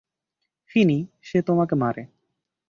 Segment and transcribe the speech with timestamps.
[0.71, 0.97] ফিনি,
[1.21, 2.03] সে তোমাকে মারে।